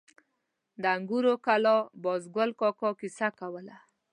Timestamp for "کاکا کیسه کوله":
2.59-3.75